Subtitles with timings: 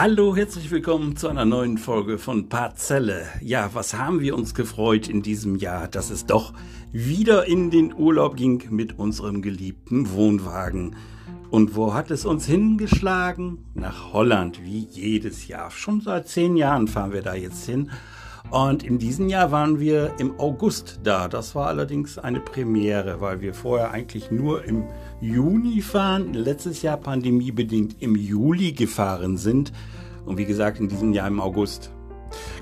[0.00, 3.26] Hallo, herzlich willkommen zu einer neuen Folge von Parzelle.
[3.40, 6.52] Ja, was haben wir uns gefreut in diesem Jahr, dass es doch
[6.92, 10.94] wieder in den Urlaub ging mit unserem geliebten Wohnwagen.
[11.50, 13.64] Und wo hat es uns hingeschlagen?
[13.74, 15.72] Nach Holland, wie jedes Jahr.
[15.72, 17.90] Schon seit zehn Jahren fahren wir da jetzt hin.
[18.50, 21.28] Und in diesem Jahr waren wir im August da.
[21.28, 24.84] Das war allerdings eine Premiere, weil wir vorher eigentlich nur im
[25.20, 29.72] Juni fahren, letztes Jahr pandemiebedingt im Juli gefahren sind
[30.24, 31.92] und wie gesagt in diesem Jahr im August.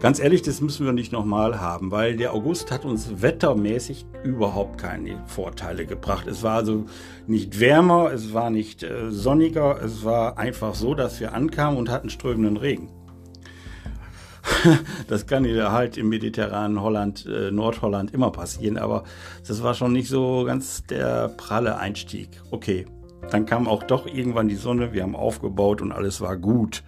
[0.00, 4.78] Ganz ehrlich, das müssen wir nicht nochmal haben, weil der August hat uns wettermäßig überhaupt
[4.78, 6.26] keine Vorteile gebracht.
[6.26, 6.84] Es war also
[7.26, 11.90] nicht wärmer, es war nicht äh, sonniger, es war einfach so, dass wir ankamen und
[11.90, 12.90] hatten strömenden Regen.
[15.08, 19.04] das kann ja halt im mediterranen Holland, äh, Nordholland immer passieren, aber
[19.46, 22.28] das war schon nicht so ganz der pralle Einstieg.
[22.50, 22.86] Okay,
[23.30, 26.82] dann kam auch doch irgendwann die Sonne, wir haben aufgebaut und alles war gut.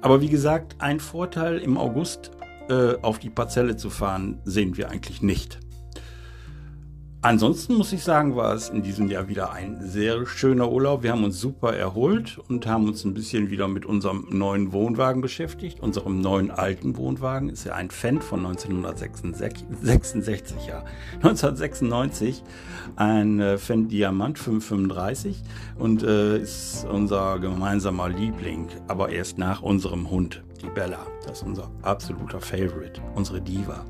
[0.00, 2.30] Aber wie gesagt, ein Vorteil im August
[2.68, 5.58] äh, auf die Parzelle zu fahren, sehen wir eigentlich nicht.
[7.22, 11.02] Ansonsten muss ich sagen, war es in diesem Jahr wieder ein sehr schöner Urlaub.
[11.02, 15.20] Wir haben uns super erholt und haben uns ein bisschen wieder mit unserem neuen Wohnwagen
[15.20, 15.80] beschäftigt.
[15.80, 20.82] Unserem neuen alten Wohnwagen ist ja ein Fendt von 1966, ja,
[21.16, 22.42] 1996,
[22.96, 25.42] ein äh, Fendt Diamant 535
[25.78, 31.06] und äh, ist unser gemeinsamer Liebling, aber erst nach unserem Hund, die Bella.
[31.26, 33.84] Das ist unser absoluter Favorite, unsere Diva.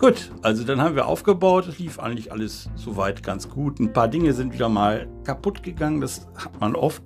[0.00, 1.68] Gut, also dann haben wir aufgebaut.
[1.68, 3.78] Es lief eigentlich alles soweit ganz gut.
[3.80, 6.00] Ein paar Dinge sind wieder mal kaputt gegangen.
[6.00, 7.02] Das hat man oft.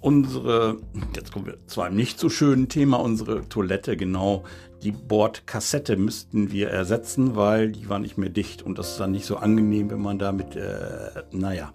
[0.00, 0.76] Unsere,
[1.16, 4.44] jetzt kommen wir zu einem nicht so schönen Thema, unsere Toilette, genau.
[4.84, 8.62] Die Bordkassette müssten wir ersetzen, weil die war nicht mehr dicht.
[8.62, 11.72] Und das ist dann nicht so angenehm, wenn man da mit, äh, naja,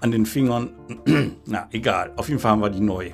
[0.00, 0.70] an den Fingern,
[1.46, 2.12] na egal.
[2.16, 3.12] Auf jeden Fall haben wir die neu.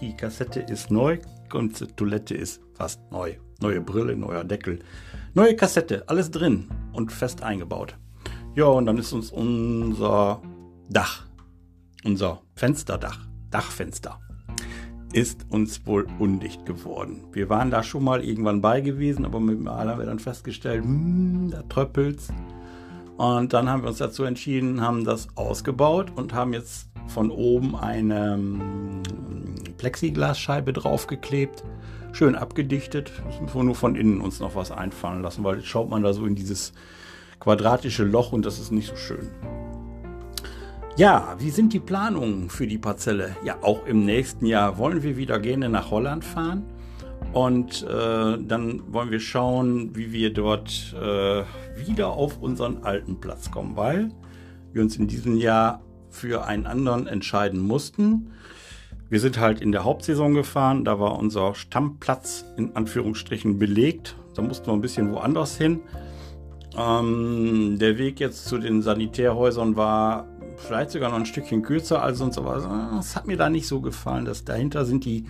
[0.00, 1.18] Die Kassette ist neu
[1.52, 3.34] die Toilette ist fast neu.
[3.60, 4.78] Neue Brille, neuer Deckel.
[5.34, 7.98] Neue Kassette, alles drin und fest eingebaut.
[8.54, 10.40] Ja, und dann ist uns unser
[10.88, 11.26] Dach,
[12.04, 13.18] unser Fensterdach,
[13.50, 14.18] Dachfenster,
[15.12, 17.26] ist uns wohl undicht geworden.
[17.32, 20.18] Wir waren da schon mal irgendwann bei gewesen, aber mit dem Mal haben wir dann
[20.18, 22.28] festgestellt, hm, da tröppelt's.
[23.18, 27.76] Und dann haben wir uns dazu entschieden, haben das ausgebaut und haben jetzt von oben
[27.76, 28.38] eine
[29.80, 31.64] Plexiglasscheibe draufgeklebt
[32.12, 33.10] schön abgedichtet.
[33.24, 36.02] Das müssen wir nur von innen uns noch was einfallen lassen, weil jetzt schaut man
[36.02, 36.74] da so in dieses
[37.38, 39.30] quadratische Loch und das ist nicht so schön.
[40.96, 43.36] Ja, wie sind die Planungen für die Parzelle?
[43.42, 46.64] Ja, auch im nächsten Jahr wollen wir wieder gerne nach Holland fahren.
[47.32, 51.44] Und äh, dann wollen wir schauen, wie wir dort äh,
[51.86, 54.10] wieder auf unseren alten Platz kommen, weil
[54.74, 55.80] wir uns in diesem Jahr
[56.10, 58.32] für einen anderen entscheiden mussten.
[59.10, 64.14] Wir sind halt in der Hauptsaison gefahren, da war unser Stammplatz in Anführungsstrichen belegt.
[64.36, 65.80] Da mussten wir ein bisschen woanders hin.
[66.78, 70.28] Ähm, der Weg jetzt zu den Sanitärhäusern war
[70.58, 73.80] vielleicht sogar noch ein Stückchen kürzer als sonst, aber es hat mir da nicht so
[73.80, 74.26] gefallen.
[74.26, 75.26] Dass dahinter sind die,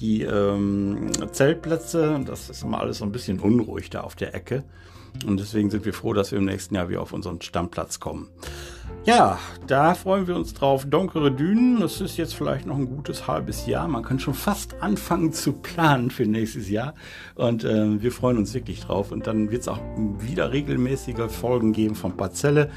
[0.00, 2.20] die ähm, Zeltplätze.
[2.26, 4.64] Das ist immer alles so ein bisschen unruhig da auf der Ecke.
[5.26, 8.28] Und deswegen sind wir froh, dass wir im nächsten Jahr wieder auf unseren Stammplatz kommen.
[9.04, 10.84] Ja, da freuen wir uns drauf.
[10.86, 13.88] Donkere Dünen, das ist jetzt vielleicht noch ein gutes halbes Jahr.
[13.88, 16.94] Man kann schon fast anfangen zu planen für nächstes Jahr.
[17.34, 19.12] Und äh, wir freuen uns wirklich drauf.
[19.12, 19.80] Und dann wird es auch
[20.18, 22.70] wieder regelmäßige Folgen geben von Parzelle.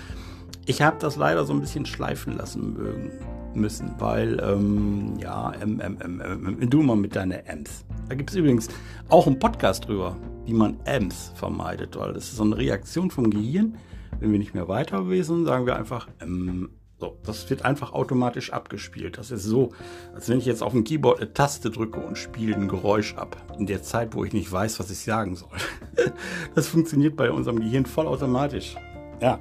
[0.65, 3.11] Ich habe das leider so ein bisschen schleifen lassen
[3.53, 7.85] müssen, weil, ähm, ja, M, M, M, M, du mal mit deinen M's.
[8.09, 8.67] Da gibt es übrigens
[9.09, 13.29] auch einen Podcast drüber, wie man M's vermeidet, weil das ist so eine Reaktion vom
[13.29, 13.77] Gehirn
[14.19, 18.53] wenn wir nicht mehr weiter wissen, sagen wir einfach, ähm, so, das wird einfach automatisch
[18.53, 19.17] abgespielt.
[19.17, 19.73] Das ist so,
[20.13, 23.35] als wenn ich jetzt auf dem Keyboard eine Taste drücke und spiele ein Geräusch ab.
[23.59, 25.49] In der Zeit, wo ich nicht weiß, was ich sagen soll.
[26.55, 28.75] das funktioniert bei unserem Gehirn vollautomatisch.
[29.21, 29.39] Ja.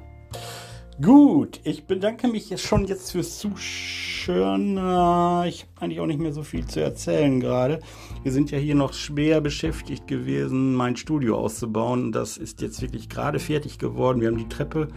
[1.01, 4.77] Gut, ich bedanke mich schon jetzt fürs Zuschauen.
[4.77, 7.81] Ich habe eigentlich auch nicht mehr so viel zu erzählen gerade.
[8.23, 12.13] Wir sind ja hier noch schwer beschäftigt gewesen, mein Studio auszubauen.
[12.13, 14.21] Das ist jetzt wirklich gerade fertig geworden.
[14.21, 14.87] Wir haben die Treppe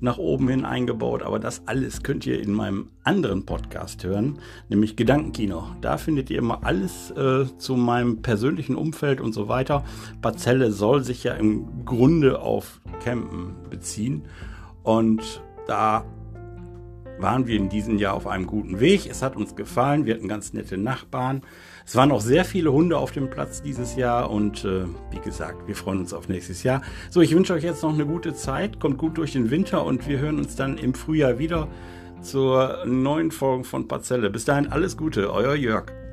[0.00, 4.38] nach oben hin eingebaut, aber das alles könnt ihr in meinem anderen Podcast hören,
[4.70, 5.66] nämlich Gedankenkino.
[5.82, 9.84] Da findet ihr immer alles äh, zu meinem persönlichen Umfeld und so weiter.
[10.22, 14.22] Parzelle soll sich ja im Grunde auf Campen beziehen.
[14.84, 16.04] Und da
[17.18, 19.08] waren wir in diesem Jahr auf einem guten Weg.
[19.08, 20.04] Es hat uns gefallen.
[20.04, 21.42] Wir hatten ganz nette Nachbarn.
[21.86, 24.30] Es waren auch sehr viele Hunde auf dem Platz dieses Jahr.
[24.30, 26.82] Und äh, wie gesagt, wir freuen uns auf nächstes Jahr.
[27.10, 28.80] So, ich wünsche euch jetzt noch eine gute Zeit.
[28.80, 31.68] Kommt gut durch den Winter und wir hören uns dann im Frühjahr wieder
[32.20, 34.30] zur neuen Folge von Parzelle.
[34.30, 36.03] Bis dahin alles Gute, euer Jörg.